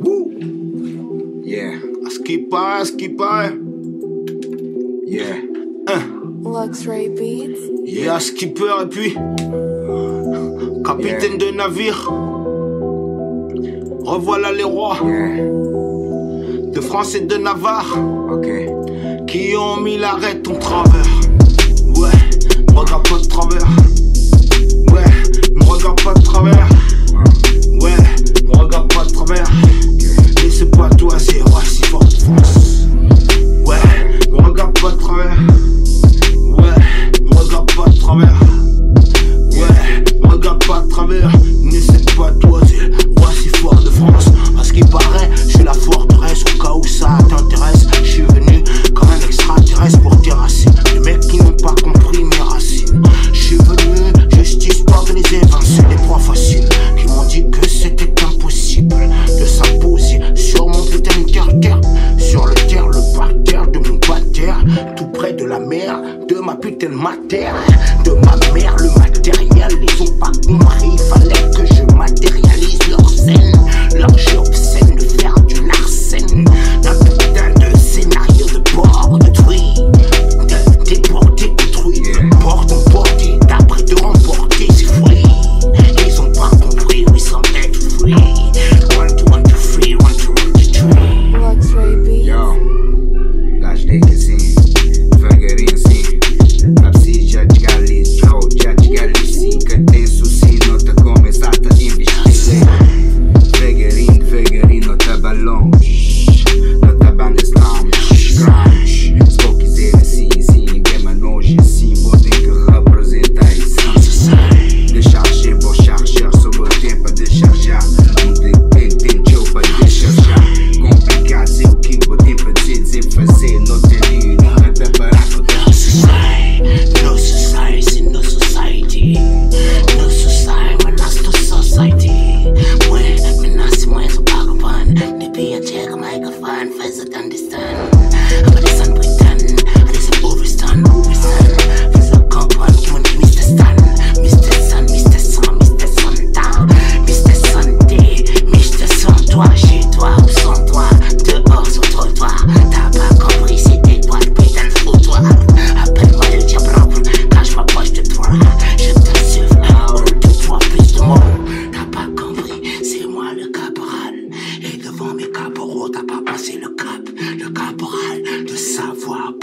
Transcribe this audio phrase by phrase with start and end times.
[0.00, 0.32] Woo!
[1.44, 1.74] Yeah.
[2.04, 2.18] À ce.
[5.06, 5.22] Yeah.
[5.86, 6.00] Hein.
[6.44, 7.70] Luxray Beats.
[7.84, 9.14] Yeah, skipper et puis?
[10.84, 12.10] Capitaine de navire.
[14.04, 14.98] Revoilà les rois.
[15.04, 15.44] Yeah.
[16.72, 17.96] De France et de Navarre.
[18.32, 18.72] Okay.
[19.28, 21.20] Qui ont mis l'arrêt ton travers.
[21.96, 22.10] Ouais,
[22.72, 23.68] me regarde pas de travers.
[24.92, 25.04] Ouais,
[25.54, 26.68] me regarde pas de travers.
[68.04, 71.15] de ma mère, le matériel, ils ont pas compris.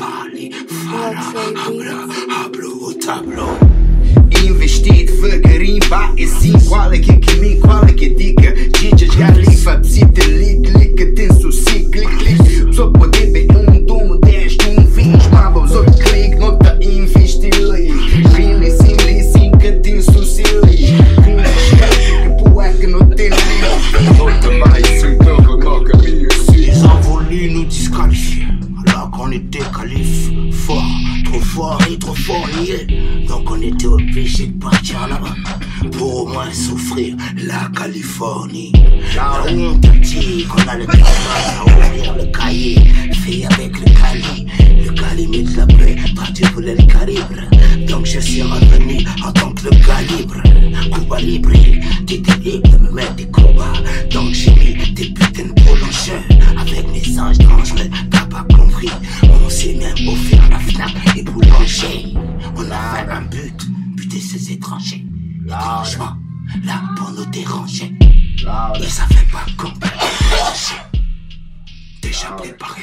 [0.04, 1.24] pani, fara,
[1.64, 1.98] ħabra,
[2.34, 3.50] ħabru u tabru.
[4.44, 7.93] Investit fil-grimba, issin kwalik, kimin kwalik,
[31.44, 32.88] foiré, trop fourrier.
[33.28, 35.36] Donc on était obligé de partir là-bas
[35.92, 38.72] pour au moins souffrir la Californie.
[39.16, 41.04] Là où on te dit qu'on a le travail
[41.58, 42.76] à ouvrir le cahier,
[43.24, 44.48] fait avec le cali.
[44.86, 47.42] Le cali met de la plaie, parti pour le calibre.
[47.88, 50.42] Donc je suis revenu en tant que le calibre.
[50.94, 51.52] Cuba libre,
[52.06, 53.74] t'étais libre de me mettre des combats.
[54.12, 55.03] Donc j'ai mis des
[64.20, 65.06] ces étrangers.
[65.46, 66.16] Là, franchement,
[66.64, 67.94] là pour nous déranger.
[68.80, 70.06] Ils savaient pas combattre.
[72.02, 72.83] Déjà préparé